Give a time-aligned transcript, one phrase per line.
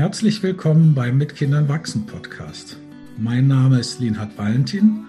[0.00, 2.78] Herzlich willkommen beim Mit Kindern wachsen Podcast.
[3.18, 5.04] Mein Name ist Linhard Valentin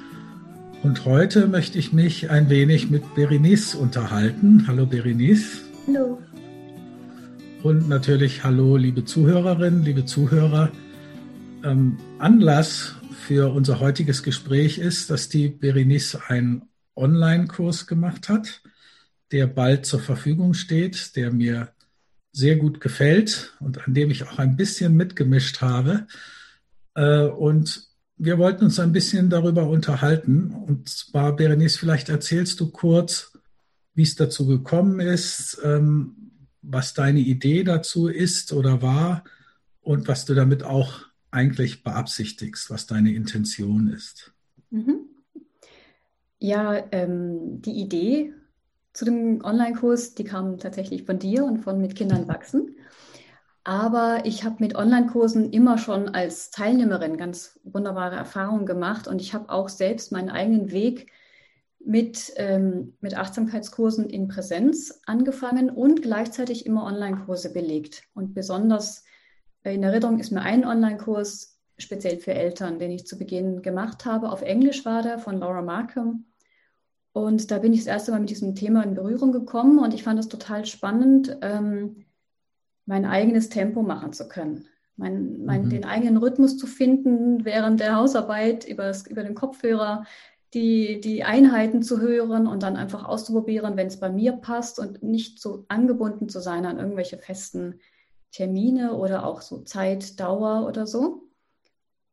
[0.84, 4.66] und heute möchte ich mich ein wenig mit Berenice unterhalten.
[4.68, 5.62] Hallo Berenice.
[5.88, 6.22] Hallo.
[7.64, 10.70] Und natürlich hallo liebe Zuhörerinnen, liebe Zuhörer.
[11.64, 12.96] Ähm, Anlass
[13.26, 16.64] für unser heutiges Gespräch ist, dass die Berenice einen
[16.98, 18.62] Online-Kurs gemacht hat,
[19.32, 21.70] der bald zur Verfügung steht, der mir
[22.32, 26.08] sehr gut gefällt und an dem ich auch ein bisschen mitgemischt habe.
[26.96, 30.52] Äh, und wir wollten uns ein bisschen darüber unterhalten.
[30.52, 33.38] Und zwar, Berenice, vielleicht erzählst du kurz,
[33.94, 36.16] wie es dazu gekommen ist, ähm,
[36.62, 39.24] was deine Idee dazu ist oder war
[39.82, 44.34] und was du damit auch eigentlich beabsichtigst, was deine Intention ist.
[44.70, 45.00] Mhm.
[46.40, 48.34] Ja, ähm, die Idee
[48.94, 52.76] zu dem Online-Kurs, die kam tatsächlich von dir und von Mit Kindern wachsen.
[53.64, 59.34] Aber ich habe mit Online-Kursen immer schon als Teilnehmerin ganz wunderbare Erfahrungen gemacht und ich
[59.34, 61.12] habe auch selbst meinen eigenen Weg
[61.80, 68.04] mit, ähm, mit Achtsamkeitskursen in Präsenz angefangen und gleichzeitig immer Online-Kurse belegt.
[68.14, 69.04] Und besonders
[69.64, 74.32] in Erinnerung ist mir ein Online-Kurs speziell für Eltern, den ich zu Beginn gemacht habe.
[74.32, 76.26] Auf Englisch war der von Laura Markham
[77.14, 80.04] und da bin ich das erste Mal mit diesem Thema in Berührung gekommen und ich
[80.04, 82.06] fand es total spannend, ähm,
[82.86, 84.68] mein eigenes Tempo machen zu können.
[84.96, 85.70] Mein, mein, mhm.
[85.70, 90.06] Den eigenen Rhythmus zu finden während der Hausarbeit über, über den Kopfhörer,
[90.54, 95.02] die, die Einheiten zu hören und dann einfach auszuprobieren, wenn es bei mir passt und
[95.02, 97.80] nicht so angebunden zu sein an irgendwelche festen
[98.32, 101.24] Termine oder auch so Zeit, Dauer oder so.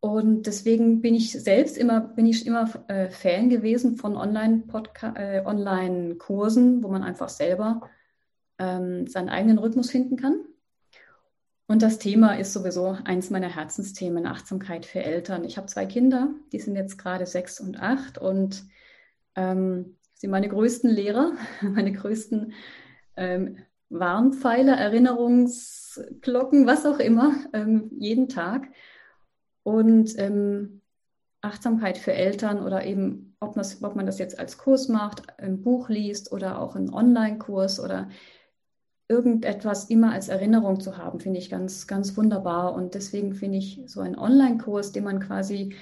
[0.00, 5.42] Und deswegen bin ich selbst immer, bin ich immer äh, Fan gewesen von Online-Kursen, äh,
[5.44, 6.16] Online
[6.82, 7.90] wo man einfach selber
[8.58, 10.44] ähm, seinen eigenen Rhythmus finden kann.
[11.66, 15.44] Und das Thema ist sowieso eins meiner Herzensthemen, Achtsamkeit für Eltern.
[15.44, 18.64] Ich habe zwei Kinder, die sind jetzt gerade sechs und acht und
[19.34, 22.52] ähm, sind meine größten Lehrer, meine größten
[23.16, 23.58] ähm,
[23.90, 28.68] Warnpfeiler, Erinnerungsglocken, was auch immer, ähm, jeden Tag.
[29.68, 30.80] Und ähm,
[31.42, 35.60] Achtsamkeit für Eltern oder eben, ob, das, ob man das jetzt als Kurs macht, ein
[35.60, 38.08] Buch liest oder auch einen Online-Kurs oder
[39.08, 42.72] irgendetwas immer als Erinnerung zu haben, finde ich ganz, ganz wunderbar.
[42.72, 45.76] Und deswegen finde ich so einen Online-Kurs, den man quasi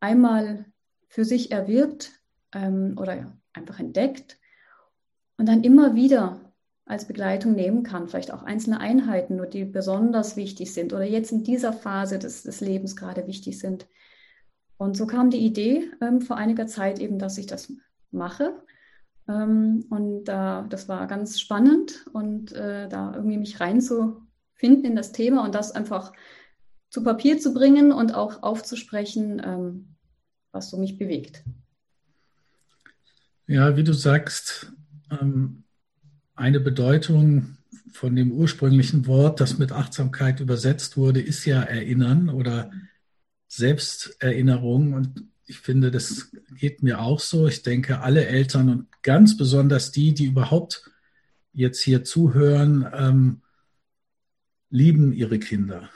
[0.00, 0.66] einmal
[1.08, 2.12] für sich erwirbt
[2.52, 4.38] ähm, oder einfach entdeckt
[5.38, 6.49] und dann immer wieder
[6.90, 8.08] als Begleitung nehmen kann.
[8.08, 12.42] Vielleicht auch einzelne Einheiten, nur die besonders wichtig sind oder jetzt in dieser Phase des,
[12.42, 13.86] des Lebens gerade wichtig sind.
[14.76, 17.72] Und so kam die Idee ähm, vor einiger Zeit eben, dass ich das
[18.10, 18.54] mache.
[19.28, 25.12] Ähm, und äh, das war ganz spannend und äh, da irgendwie mich reinzufinden in das
[25.12, 26.12] Thema und das einfach
[26.88, 29.96] zu Papier zu bringen und auch aufzusprechen, ähm,
[30.50, 31.44] was so mich bewegt.
[33.46, 34.72] Ja, wie du sagst,
[35.10, 35.62] ähm,
[36.40, 37.58] eine Bedeutung
[37.92, 42.70] von dem ursprünglichen Wort, das mit Achtsamkeit übersetzt wurde, ist ja Erinnern oder
[43.46, 44.94] Selbsterinnerung.
[44.94, 47.46] Und ich finde, das geht mir auch so.
[47.46, 50.90] Ich denke, alle Eltern und ganz besonders die, die überhaupt
[51.52, 53.42] jetzt hier zuhören, ähm,
[54.70, 55.90] lieben ihre Kinder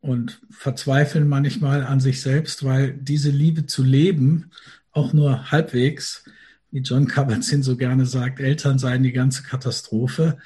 [0.00, 4.50] und verzweifeln manchmal an sich selbst, weil diese Liebe zu leben
[4.92, 6.24] auch nur halbwegs
[6.70, 10.38] wie John Kabat-Zinn so gerne sagt, Eltern seien die ganze Katastrophe,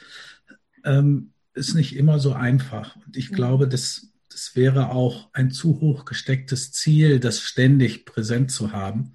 [0.84, 2.96] ähm, ist nicht immer so einfach.
[2.96, 8.50] Und ich glaube, das, das wäre auch ein zu hoch gestecktes Ziel, das ständig präsent
[8.50, 9.14] zu haben,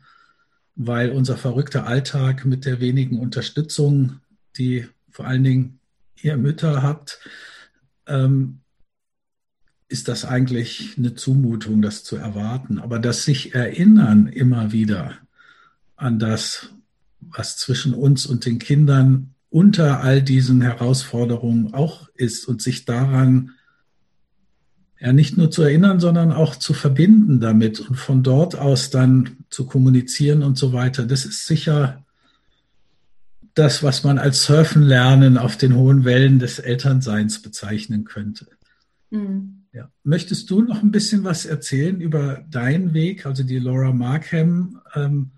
[0.76, 4.20] weil unser verrückter Alltag mit der wenigen Unterstützung,
[4.58, 5.80] die vor allen Dingen
[6.22, 7.20] ihr Mütter habt,
[8.08, 8.60] ähm,
[9.90, 12.80] ist das eigentlich eine Zumutung, das zu erwarten.
[12.80, 15.18] Aber das sich erinnern immer wieder
[15.96, 16.70] an das,
[17.32, 23.52] was zwischen uns und den Kindern unter all diesen Herausforderungen auch ist und sich daran
[25.00, 29.38] ja nicht nur zu erinnern, sondern auch zu verbinden damit und von dort aus dann
[29.50, 31.06] zu kommunizieren und so weiter.
[31.06, 32.06] Das ist sicher
[33.54, 38.48] das, was man als Surfen lernen auf den hohen Wellen des Elternseins bezeichnen könnte.
[39.10, 39.64] Mhm.
[39.74, 39.90] Ja.
[40.04, 43.26] Möchtest du noch ein bisschen was erzählen über deinen Weg?
[43.26, 45.32] Also die Laura Markham ähm,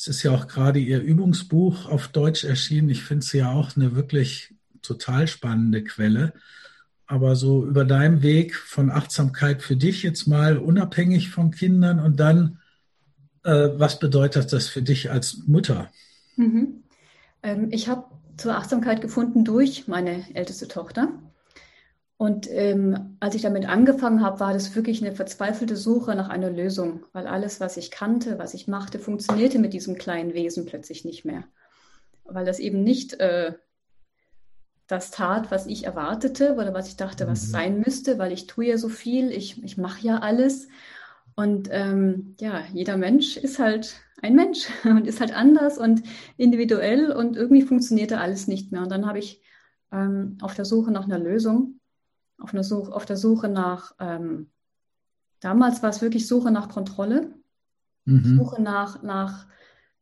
[0.00, 2.88] es ist ja auch gerade Ihr Übungsbuch auf Deutsch erschienen.
[2.88, 6.32] Ich finde es ja auch eine wirklich total spannende Quelle.
[7.06, 12.18] Aber so über deinen Weg von Achtsamkeit für dich jetzt mal unabhängig von Kindern und
[12.18, 12.60] dann,
[13.44, 15.90] äh, was bedeutet das für dich als Mutter?
[16.36, 16.82] Mhm.
[17.42, 18.04] Ähm, ich habe
[18.38, 21.12] zur Achtsamkeit gefunden durch meine älteste Tochter.
[22.20, 26.50] Und ähm, als ich damit angefangen habe, war das wirklich eine verzweifelte Suche nach einer
[26.50, 31.06] Lösung, weil alles, was ich kannte, was ich machte, funktionierte mit diesem kleinen Wesen plötzlich
[31.06, 31.44] nicht mehr.
[32.24, 33.54] Weil das eben nicht äh,
[34.86, 37.52] das tat, was ich erwartete oder was ich dachte, was mhm.
[37.52, 40.68] sein müsste, weil ich tue ja so viel, ich, ich mache ja alles.
[41.36, 46.02] Und ähm, ja, jeder Mensch ist halt ein Mensch und ist halt anders und
[46.36, 48.82] individuell und irgendwie funktionierte alles nicht mehr.
[48.82, 49.40] Und dann habe ich
[49.90, 51.79] ähm, auf der Suche nach einer Lösung,
[52.40, 54.50] auf, eine Such, auf der Suche nach, ähm,
[55.40, 57.34] damals war es wirklich Suche nach Kontrolle,
[58.04, 58.38] mhm.
[58.38, 59.46] Suche nach, nach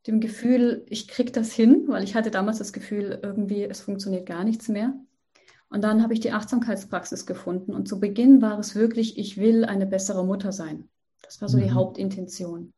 [0.07, 4.25] dem Gefühl, ich kriege das hin, weil ich hatte damals das Gefühl, irgendwie es funktioniert
[4.25, 4.93] gar nichts mehr.
[5.69, 7.73] Und dann habe ich die Achtsamkeitspraxis gefunden.
[7.73, 10.89] Und zu Beginn war es wirklich, ich will eine bessere Mutter sein.
[11.21, 11.61] Das war so mhm.
[11.61, 12.73] die Hauptintention.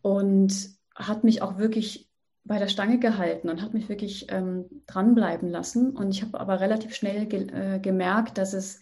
[0.00, 2.05] Und hat mich auch wirklich
[2.46, 5.90] bei der Stange gehalten und hat mich wirklich ähm, dranbleiben lassen.
[5.90, 8.80] Und ich habe aber relativ schnell ge äh, gemerkt, dass es,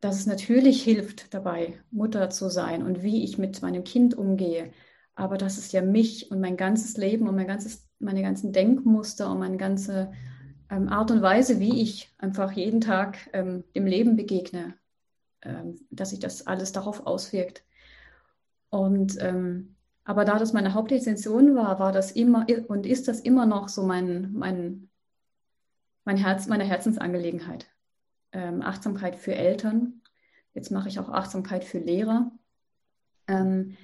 [0.00, 4.72] dass es natürlich hilft, dabei Mutter zu sein und wie ich mit meinem Kind umgehe.
[5.14, 9.30] Aber dass es ja mich und mein ganzes Leben und mein ganzes, meine ganzen Denkmuster
[9.30, 10.12] und meine ganze
[10.70, 14.74] ähm, Art und Weise, wie ich einfach jeden Tag ähm, dem Leben begegne,
[15.42, 17.64] ähm, dass sich das alles darauf auswirkt.
[18.70, 19.76] Und ähm,
[20.08, 23.82] aber da das meine Hauptintention war, war das immer und ist das immer noch so
[23.82, 24.88] mein, mein,
[26.04, 27.66] mein Herz, meine Herzensangelegenheit.
[28.32, 30.00] Ähm, Achtsamkeit für Eltern.
[30.54, 32.32] Jetzt mache ich auch Achtsamkeit für Lehrer.
[33.26, 33.76] Ähm,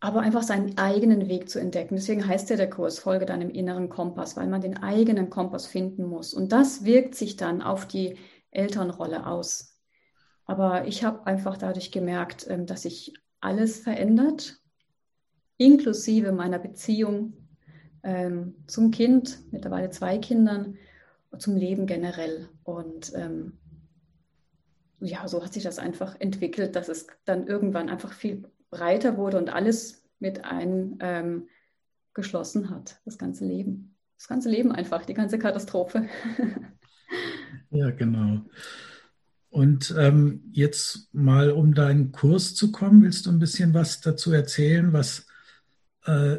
[0.00, 1.96] aber einfach seinen eigenen Weg zu entdecken.
[1.96, 6.04] Deswegen heißt ja der Kurs Folge deinem inneren Kompass, weil man den eigenen Kompass finden
[6.04, 6.32] muss.
[6.32, 8.16] Und das wirkt sich dann auf die
[8.50, 9.78] Elternrolle aus.
[10.46, 14.63] Aber ich habe einfach dadurch gemerkt, ähm, dass sich alles verändert
[15.56, 17.34] inklusive meiner Beziehung
[18.02, 20.76] ähm, zum Kind, mittlerweile zwei Kindern,
[21.38, 22.48] zum Leben generell.
[22.62, 23.58] Und ähm,
[25.00, 29.38] ja, so hat sich das einfach entwickelt, dass es dann irgendwann einfach viel breiter wurde
[29.38, 31.48] und alles mit einem ähm,
[32.14, 33.96] geschlossen hat, das ganze Leben.
[34.16, 36.08] Das ganze Leben einfach, die ganze Katastrophe.
[37.70, 38.42] ja, genau.
[39.50, 44.32] Und ähm, jetzt mal, um deinen Kurs zu kommen, willst du ein bisschen was dazu
[44.32, 45.26] erzählen, was
[46.04, 46.38] äh,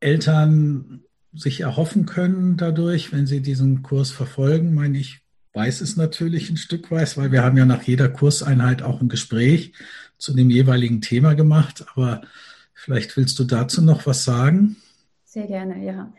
[0.00, 1.02] Eltern
[1.34, 4.74] sich erhoffen können dadurch, wenn sie diesen Kurs verfolgen.
[4.74, 5.20] Meine, ich
[5.52, 9.08] weiß es natürlich ein Stück weit, weil wir haben ja nach jeder Kurseinheit auch ein
[9.08, 9.72] Gespräch
[10.18, 11.84] zu dem jeweiligen Thema gemacht.
[11.94, 12.22] Aber
[12.74, 14.76] vielleicht willst du dazu noch was sagen?
[15.24, 16.12] Sehr gerne, ja.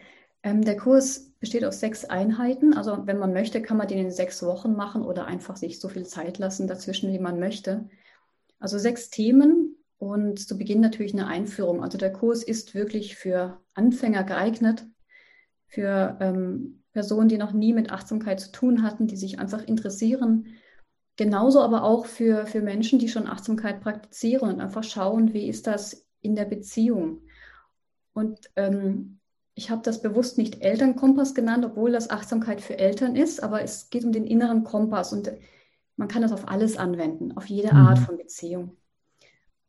[0.43, 2.73] Ähm, der Kurs besteht aus sechs Einheiten.
[2.73, 5.89] Also wenn man möchte, kann man den in sechs Wochen machen oder einfach sich so
[5.89, 7.89] viel Zeit lassen dazwischen, wie man möchte.
[8.59, 9.66] Also sechs Themen,
[9.97, 11.83] und zu Beginn natürlich eine Einführung.
[11.83, 14.85] Also der Kurs ist wirklich für Anfänger geeignet,
[15.67, 20.47] für ähm, Personen, die noch nie mit Achtsamkeit zu tun hatten, die sich einfach interessieren.
[21.15, 25.67] Genauso aber auch für, für Menschen, die schon Achtsamkeit praktizieren und einfach schauen, wie ist
[25.67, 27.21] das in der Beziehung.
[28.13, 29.19] Und ähm,
[29.55, 33.89] ich habe das bewusst nicht Elternkompass genannt, obwohl das Achtsamkeit für Eltern ist, aber es
[33.89, 35.31] geht um den inneren Kompass und
[35.95, 37.79] man kann das auf alles anwenden, auf jede mhm.
[37.79, 38.77] Art von Beziehung.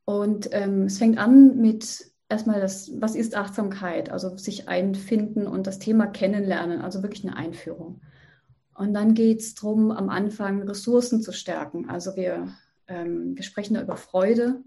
[0.08, 4.08] Und ähm, es fängt an mit erstmal das, was ist Achtsamkeit?
[4.08, 8.00] Also sich einfinden und das Thema kennenlernen, also wirklich eine Einführung.
[8.74, 11.90] Und dann geht es darum, am Anfang Ressourcen zu stärken.
[11.90, 12.48] Also wir,
[12.86, 14.62] ähm, wir sprechen da über Freude,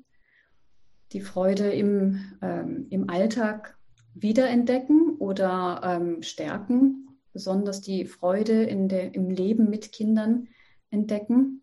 [1.12, 3.80] die Freude im, ähm, im Alltag
[4.13, 10.50] wiederentdecken oder ähm, stärken, besonders die Freude in der, im Leben mit Kindern
[10.92, 11.61] entdecken.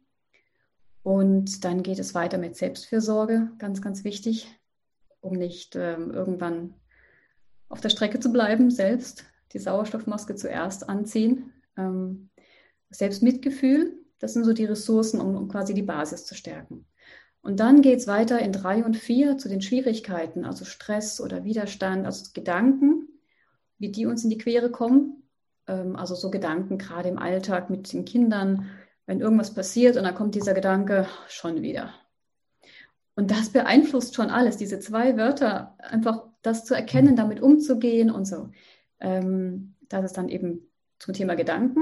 [1.09, 4.47] Und dann geht es weiter mit Selbstfürsorge, ganz, ganz wichtig,
[5.21, 6.75] um nicht ähm, irgendwann
[7.71, 9.25] auf der Strecke zu bleiben, selbst
[9.55, 11.50] die Sauerstoffmaske zuerst anziehen.
[11.79, 12.29] Ähm,
[12.91, 16.85] Selbstmitgefühl, das sind so die Ressourcen, um, um quasi die Basis zu stärken.
[17.41, 21.43] Und dann geht es weiter in drei und vier zu den Schwierigkeiten, also Stress oder
[21.43, 23.09] Widerstand, also Gedanken,
[23.79, 25.23] wie die uns in die Quere kommen.
[25.69, 28.69] Ähm, also so Gedanken gerade im Alltag mit den Kindern,
[29.09, 31.95] wenn irgendwas passiert und dann kommt dieser Gedanke schon wieder.
[33.17, 38.27] Und das beeinflusst schon alles, diese zwei Wörter, einfach das zu erkennen, damit umzugehen und
[38.27, 38.50] so.
[39.00, 41.81] Ähm, das ist dann eben zum Thema Gedanken.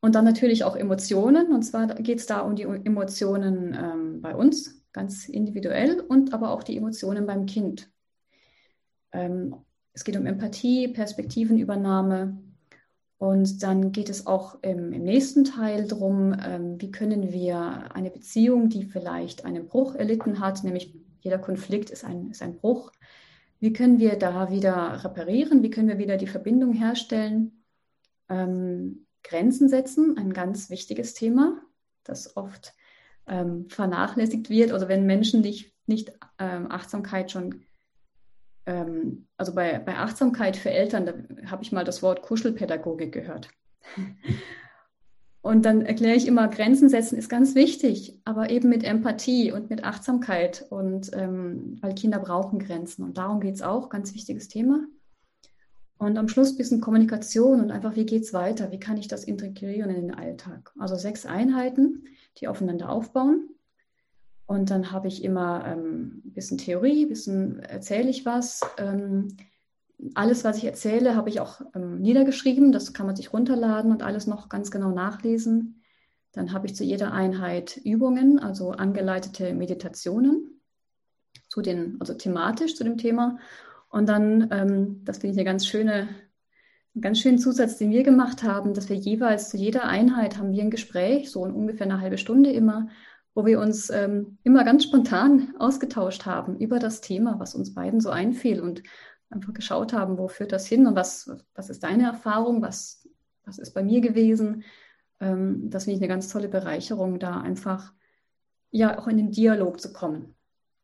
[0.00, 1.52] Und dann natürlich auch Emotionen.
[1.52, 6.50] Und zwar geht es da um die Emotionen ähm, bei uns, ganz individuell, und aber
[6.50, 7.88] auch die Emotionen beim Kind.
[9.12, 9.54] Ähm,
[9.92, 12.38] es geht um Empathie, Perspektivenübernahme,
[13.18, 18.10] und dann geht es auch im, im nächsten Teil darum, ähm, wie können wir eine
[18.10, 22.92] Beziehung, die vielleicht einen Bruch erlitten hat, nämlich jeder Konflikt ist ein, ist ein Bruch,
[23.58, 27.64] wie können wir da wieder reparieren, wie können wir wieder die Verbindung herstellen,
[28.28, 31.60] ähm, Grenzen setzen, ein ganz wichtiges Thema,
[32.04, 32.74] das oft
[33.26, 34.72] ähm, vernachlässigt wird.
[34.72, 37.65] Also wenn Menschen nicht, nicht ähm, Achtsamkeit schon,
[38.66, 43.48] ähm, also bei, bei Achtsamkeit für Eltern, da habe ich mal das Wort Kuschelpädagogik gehört.
[45.46, 49.70] Und dann erkläre ich immer, Grenzen setzen ist ganz wichtig, aber eben mit Empathie und
[49.70, 50.66] mit Achtsamkeit.
[50.70, 53.04] Und ähm, weil Kinder brauchen Grenzen.
[53.04, 54.80] Und darum geht es auch, ganz wichtiges Thema.
[55.98, 58.72] Und am Schluss ein bisschen Kommunikation und einfach, wie geht es weiter?
[58.72, 60.72] Wie kann ich das integrieren in den Alltag?
[60.78, 62.04] Also sechs Einheiten,
[62.38, 63.48] die aufeinander aufbauen.
[64.46, 68.60] Und dann habe ich immer ähm, ein bisschen Theorie, ein bisschen erzähle ich was.
[68.78, 69.36] Ähm,
[70.14, 72.70] alles, was ich erzähle, habe ich auch ähm, niedergeschrieben.
[72.70, 75.82] Das kann man sich runterladen und alles noch ganz genau nachlesen.
[76.32, 80.60] Dann habe ich zu jeder Einheit Übungen, also angeleitete Meditationen
[81.48, 83.38] zu den, also thematisch zu dem Thema.
[83.88, 86.08] Und dann, ähm, das finde ich eine ganz schöne,
[86.94, 90.52] einen ganz schönen Zusatz, den wir gemacht haben, dass wir jeweils zu jeder Einheit haben
[90.52, 92.88] wir ein Gespräch, so ungefähr eine halbe Stunde immer,
[93.36, 98.00] wo wir uns ähm, immer ganz spontan ausgetauscht haben über das Thema, was uns beiden
[98.00, 98.82] so einfiel und
[99.28, 103.06] einfach geschaut haben, wo führt das hin und was, was ist deine Erfahrung, was,
[103.44, 104.64] was ist bei mir gewesen.
[105.20, 107.92] Ähm, das finde ich eine ganz tolle Bereicherung, da einfach
[108.70, 110.34] ja auch in den Dialog zu kommen.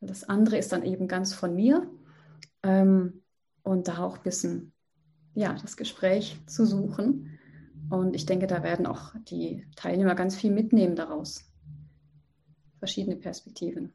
[0.03, 1.91] Das andere ist dann eben ganz von mir
[2.63, 3.23] ähm,
[3.63, 4.75] und da auch ein bisschen
[5.33, 7.39] ja, das Gespräch zu suchen.
[7.89, 11.52] Und ich denke, da werden auch die Teilnehmer ganz viel mitnehmen daraus.
[12.83, 13.93] Verschiedene Perspektiven.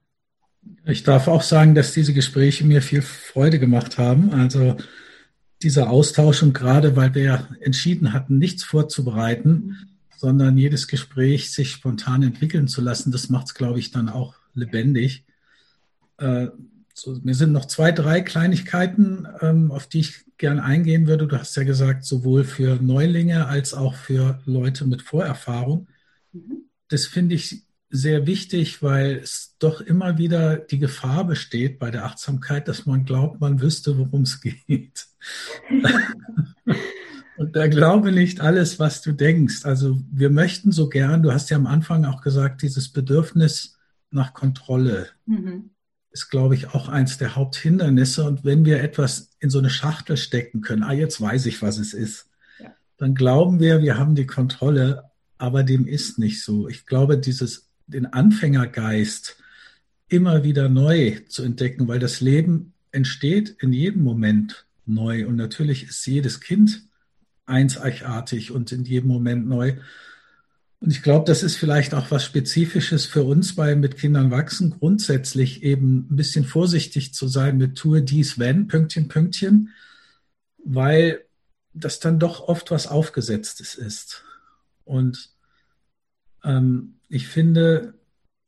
[0.86, 4.32] Ich darf auch sagen, dass diese Gespräche mir viel Freude gemacht haben.
[4.32, 4.78] Also
[5.62, 9.76] dieser Austausch und gerade weil wir entschieden hatten, nichts vorzubereiten, mhm.
[10.16, 14.36] sondern jedes Gespräch sich spontan entwickeln zu lassen, das macht es, glaube ich, dann auch
[14.54, 15.26] lebendig.
[16.18, 16.48] Äh,
[16.94, 21.28] so, mir sind noch zwei, drei Kleinigkeiten, ähm, auf die ich gern eingehen würde.
[21.28, 25.90] Du hast ja gesagt, sowohl für Neulinge als auch für Leute mit Vorerfahrung.
[26.32, 26.70] Mhm.
[26.88, 32.06] Das finde ich sehr wichtig, weil es doch immer wieder die Gefahr besteht bei der
[32.06, 35.08] Achtsamkeit, dass man glaubt, man wüsste, worum es geht.
[37.38, 39.64] Und da glaube nicht alles, was du denkst.
[39.64, 43.78] Also wir möchten so gern, du hast ja am Anfang auch gesagt, dieses Bedürfnis
[44.10, 45.10] nach Kontrolle.
[45.26, 45.70] Mhm
[46.18, 48.24] ist, glaube ich, auch eins der Haupthindernisse.
[48.24, 51.78] Und wenn wir etwas in so eine Schachtel stecken können, ah, jetzt weiß ich, was
[51.78, 52.28] es ist,
[52.60, 52.74] ja.
[52.98, 56.68] dann glauben wir, wir haben die Kontrolle, aber dem ist nicht so.
[56.68, 59.38] Ich glaube, dieses, den Anfängergeist
[60.10, 65.28] immer wieder neu zu entdecken, weil das Leben entsteht in jedem Moment neu.
[65.28, 66.84] Und natürlich ist jedes Kind
[67.46, 69.76] einzigartig und in jedem Moment neu.
[70.80, 74.70] Und ich glaube, das ist vielleicht auch was Spezifisches für uns bei Mit Kindern wachsen,
[74.70, 79.70] grundsätzlich eben ein bisschen vorsichtig zu sein mit tue dies, wenn, Pünktchen, Pünktchen,
[80.64, 81.22] weil
[81.74, 84.24] das dann doch oft was Aufgesetztes ist.
[84.84, 85.32] Und
[86.44, 87.94] ähm, ich finde,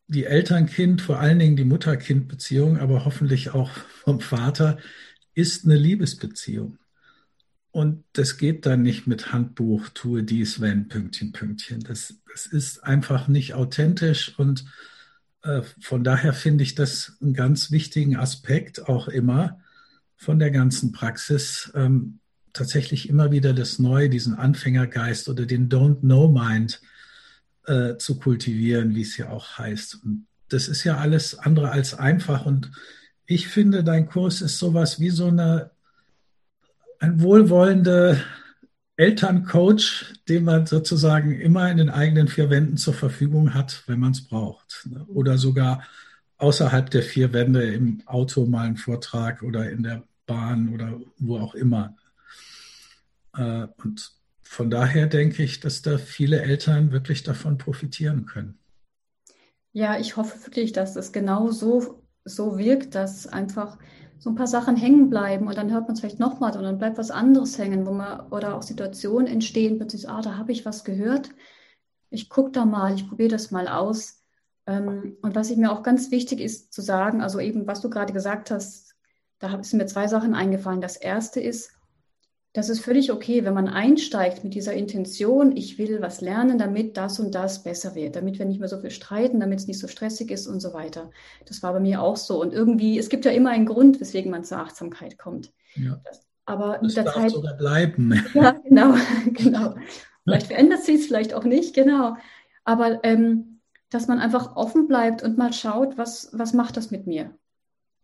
[0.07, 3.71] die Eltern-Kind, vor allen Dingen die Mutter-Kind-Beziehung, aber hoffentlich auch
[4.03, 4.77] vom Vater,
[5.33, 6.77] ist eine Liebesbeziehung.
[7.71, 11.81] Und das geht dann nicht mit Handbuch, tue dies, wenn, Pünktchen, Pünktchen.
[11.81, 14.65] Das, das ist einfach nicht authentisch und
[15.43, 19.59] äh, von daher finde ich das einen ganz wichtigen Aspekt auch immer
[20.17, 21.71] von der ganzen Praxis.
[21.75, 22.19] Ähm,
[22.53, 26.81] tatsächlich immer wieder das Neue, diesen Anfängergeist oder den Don't Know Mind
[27.69, 30.03] äh, zu kultivieren, wie es ja auch heißt.
[30.03, 32.45] Und das ist ja alles andere als einfach.
[32.45, 32.71] Und
[33.25, 35.71] ich finde, dein Kurs ist sowas wie so eine
[36.99, 38.17] ein wohlwollender
[38.97, 44.11] Elterncoach, den man sozusagen immer in den eigenen vier Wänden zur Verfügung hat, wenn man
[44.11, 44.85] es braucht.
[44.89, 45.05] Ne?
[45.05, 45.83] Oder sogar
[46.37, 51.37] außerhalb der vier Wände im Auto mal einen Vortrag oder in der Bahn oder wo
[51.39, 51.95] auch immer.
[53.35, 54.18] Äh, und
[54.49, 58.57] von daher denke ich, dass da viele Eltern wirklich davon profitieren können.
[59.73, 63.77] Ja, ich hoffe wirklich, dass es genau so, so wirkt, dass einfach
[64.17, 66.79] so ein paar Sachen hängen bleiben und dann hört man es vielleicht nochmal und dann
[66.79, 70.65] bleibt was anderes hängen, wo man oder auch Situationen entstehen, plötzlich, ah, da habe ich
[70.65, 71.29] was gehört.
[72.09, 74.25] Ich gucke da mal, ich probiere das mal aus.
[74.65, 77.89] Ähm, und was ich mir auch ganz wichtig ist zu sagen, also eben, was du
[77.91, 78.95] gerade gesagt hast,
[79.37, 80.81] da sind mir zwei Sachen eingefallen.
[80.81, 81.78] Das erste ist,
[82.53, 86.97] das ist völlig okay, wenn man einsteigt mit dieser Intention, ich will was lernen, damit
[86.97, 89.79] das und das besser wird, damit wir nicht mehr so viel streiten, damit es nicht
[89.79, 91.11] so stressig ist und so weiter.
[91.45, 92.41] Das war bei mir auch so.
[92.41, 95.53] Und irgendwie, es gibt ja immer einen Grund, weswegen man zur Achtsamkeit kommt.
[95.75, 96.01] Ja.
[96.03, 98.25] Das, aber das mit der darf Zeit, sogar bleiben.
[98.33, 98.95] Ja, genau,
[99.33, 99.75] genau.
[100.23, 102.17] Vielleicht verändert sich es, vielleicht auch nicht, genau.
[102.63, 103.59] Aber ähm,
[103.91, 107.35] dass man einfach offen bleibt und mal schaut, was, was macht das mit mir?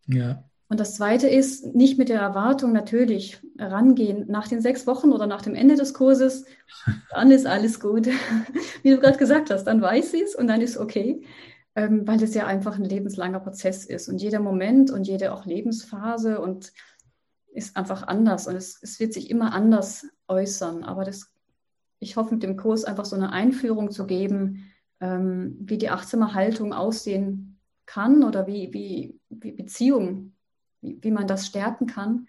[0.05, 0.43] Ja.
[0.75, 5.25] Und das Zweite ist, nicht mit der Erwartung natürlich rangehen, nach den sechs Wochen oder
[5.25, 6.43] nach dem Ende des Kurses,
[7.11, 8.07] dann ist alles gut.
[8.83, 11.23] Wie du gerade gesagt hast, dann weiß sie es und dann ist okay,
[11.75, 14.09] ähm, weil es ja einfach ein lebenslanger Prozess ist.
[14.09, 16.73] Und jeder Moment und jede auch Lebensphase und
[17.53, 20.83] ist einfach anders und es, es wird sich immer anders äußern.
[20.83, 21.31] Aber das,
[21.99, 26.33] ich hoffe, mit dem Kurs einfach so eine Einführung zu geben, ähm, wie die achtsame
[26.33, 30.34] Haltung aussehen kann oder wie, wie, wie Beziehung
[30.85, 32.27] wie, wie man das stärken kann.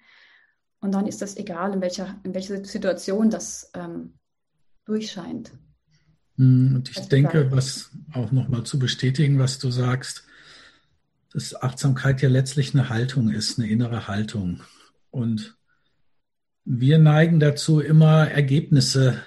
[0.81, 4.15] Und dann ist das egal, in welcher, in welcher Situation das ähm,
[4.85, 5.53] durchscheint.
[6.37, 10.25] Hm, und ich das denke, was auch nochmal zu bestätigen, was du sagst,
[11.33, 14.63] dass Achtsamkeit ja letztlich eine Haltung ist, eine innere Haltung.
[15.11, 15.57] Und
[16.65, 19.23] wir neigen dazu, immer Ergebnisse,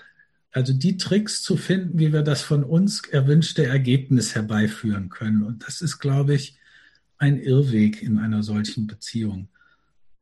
[0.51, 5.43] also die Tricks zu finden, wie wir das von uns erwünschte Ergebnis herbeiführen können.
[5.43, 6.58] Und das ist, glaube ich,
[7.19, 9.49] ein Irrweg in einer solchen Beziehung.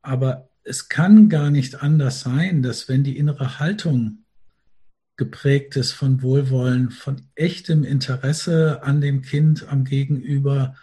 [0.02, 4.26] Aber es kann gar nicht anders sein, dass wenn die innere Haltung
[5.16, 10.76] geprägt ist von Wohlwollen, von echtem Interesse an dem Kind, am Gegenüber,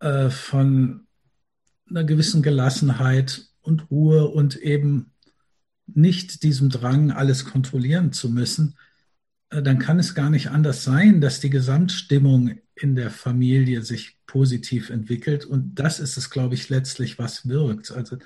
[0.00, 1.06] äh, von
[1.88, 5.10] einer gewissen Gelassenheit und Ruhe und eben
[5.86, 8.76] nicht diesem Drang, alles kontrollieren zu müssen,
[9.60, 14.88] dann kann es gar nicht anders sein, dass die Gesamtstimmung in der Familie sich positiv
[14.88, 15.44] entwickelt.
[15.44, 17.90] Und das ist es, glaube ich, letztlich, was wirkt.
[17.90, 18.16] Also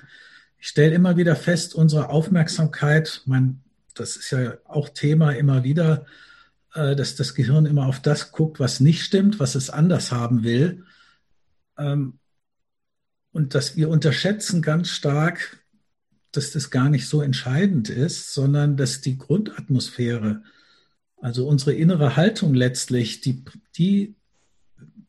[0.57, 3.61] ich stelle immer wieder fest, unsere Aufmerksamkeit, mein,
[3.93, 6.05] das ist ja auch Thema immer wieder,
[6.73, 10.43] äh, dass das Gehirn immer auf das guckt, was nicht stimmt, was es anders haben
[10.43, 10.85] will.
[11.77, 12.19] Ähm,
[13.31, 15.61] und dass wir unterschätzen ganz stark,
[16.31, 20.43] dass das gar nicht so entscheidend ist, sondern dass die Grundatmosphäre,
[21.21, 23.43] also unsere innere Haltung letztlich, die,
[23.75, 24.15] die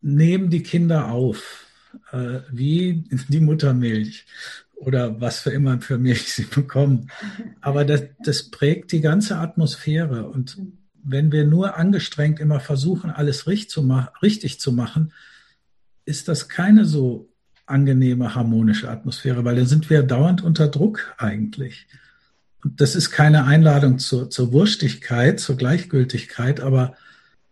[0.00, 1.66] nehmen die Kinder auf,
[2.12, 4.26] äh, wie die Muttermilch
[4.74, 7.10] oder was für immer für Milch sie bekommen.
[7.60, 10.28] Aber das, das prägt die ganze Atmosphäre.
[10.28, 10.56] Und
[11.02, 15.12] wenn wir nur angestrengt immer versuchen, alles richtig zu, ma richtig zu machen,
[16.04, 17.28] ist das keine so
[17.66, 21.86] angenehme, harmonische Atmosphäre, weil dann sind wir dauernd unter Druck eigentlich.
[22.64, 26.94] Und das ist keine Einladung zur, zur Wurstigkeit, zur Gleichgültigkeit, aber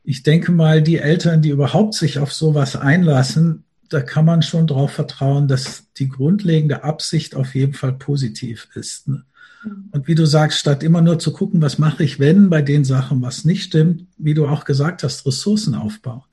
[0.03, 4.67] ich denke mal, die Eltern, die überhaupt sich auf sowas einlassen, da kann man schon
[4.67, 9.09] darauf vertrauen, dass die grundlegende Absicht auf jeden Fall positiv ist.
[9.09, 9.25] Ne?
[9.65, 9.89] Mhm.
[9.93, 12.85] Und wie du sagst, statt immer nur zu gucken, was mache ich, wenn bei den
[12.85, 16.25] Sachen was nicht stimmt, wie du auch gesagt hast, Ressourcen aufbauen.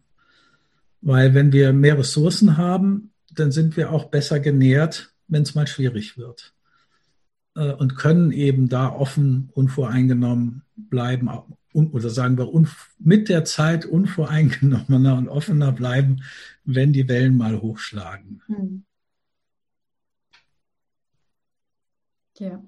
[1.02, 5.68] Weil wenn wir mehr Ressourcen haben, dann sind wir auch besser genährt, wenn es mal
[5.68, 6.53] schwierig wird.
[7.56, 11.30] Äh, und können eben da offen, unvoreingenommen bleiben,
[11.74, 12.50] oder sagen wir,
[13.00, 16.24] mit der Zeit unvoreingenommener und offener bleiben,
[16.64, 18.42] wenn die Wellen mal hochschlagen.
[18.48, 18.86] Hm.
[22.40, 22.64] Ja,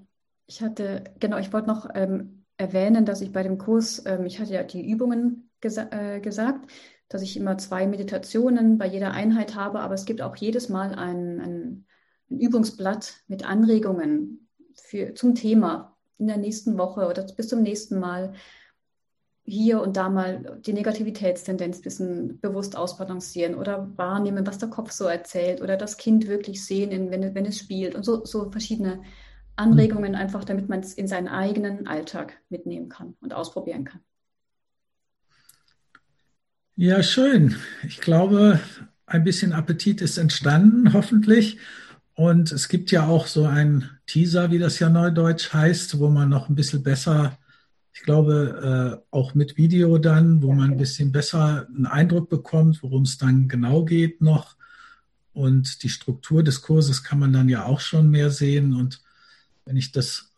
[0.46, 4.38] ich hatte, genau, ich wollte noch ähm, erwähnen, dass ich bei dem Kurs, ähm, ich
[4.38, 6.70] hatte ja die Übungen gesa äh, gesagt,
[7.08, 10.94] dass ich immer zwei Meditationen bei jeder Einheit habe, aber es gibt auch jedes Mal
[10.94, 11.86] ein, ein,
[12.30, 14.45] ein Übungsblatt mit Anregungen
[14.80, 18.34] für, zum Thema in der nächsten Woche oder bis zum nächsten Mal
[19.44, 24.90] hier und da mal die Negativitätstendenz ein bisschen bewusst ausbalancieren oder wahrnehmen, was der Kopf
[24.90, 29.02] so erzählt oder das Kind wirklich sehen, wenn, wenn es spielt und so, so verschiedene
[29.54, 30.18] Anregungen mhm.
[30.18, 34.00] einfach, damit man es in seinen eigenen Alltag mitnehmen kann und ausprobieren kann.
[36.74, 37.56] Ja, schön.
[37.86, 38.60] Ich glaube,
[39.06, 41.58] ein bisschen Appetit ist entstanden, hoffentlich.
[42.16, 46.28] Und es gibt ja auch so ein Teaser, wie das ja neudeutsch heißt, wo man
[46.28, 47.38] noch ein bisschen besser
[47.96, 52.82] ich glaube, äh, auch mit Video dann, wo man ein bisschen besser einen Eindruck bekommt,
[52.82, 54.54] worum es dann genau geht noch.
[55.32, 58.74] Und die Struktur des Kurses kann man dann ja auch schon mehr sehen.
[58.74, 59.02] Und
[59.64, 60.30] wenn ich das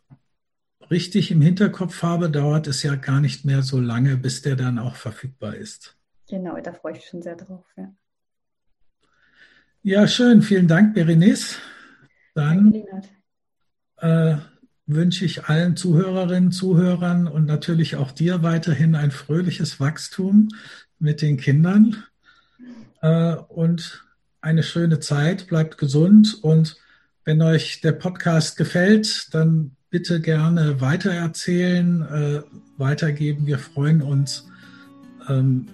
[0.89, 4.79] richtig im Hinterkopf habe, dauert es ja gar nicht mehr so lange, bis der dann
[4.79, 5.97] auch verfügbar ist.
[6.29, 7.65] Genau, da freue ich mich schon sehr drauf.
[7.77, 7.93] Ja,
[9.89, 10.43] ja schön.
[10.43, 11.57] Vielen Dank, Berenice.
[12.35, 12.75] Dann
[13.97, 14.37] äh,
[14.87, 20.49] wünsche ich allen Zuhörerinnen, Zuhörern und natürlich auch dir weiterhin ein fröhliches Wachstum
[20.99, 22.05] mit den Kindern
[23.01, 24.05] äh, und
[24.43, 25.47] eine schöne Zeit.
[25.47, 26.77] Bleibt gesund und
[27.25, 32.43] wenn euch der Podcast gefällt, dann bitte gerne weitererzählen, äh,
[32.77, 33.47] weitergeben.
[33.47, 34.47] Wir freuen uns,
[35.31, 35.67] ähm,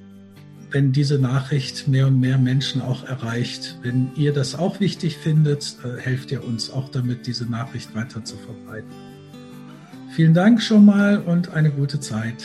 [0.71, 3.79] wenn diese Nachricht mehr und mehr Menschen auch erreicht.
[3.83, 8.25] Wenn ihr das auch wichtig findet, äh, helft ihr uns auch damit, diese Nachricht weiter
[8.25, 8.91] zu verbreiten.
[10.15, 12.45] Vielen Dank schon mal und eine gute Zeit.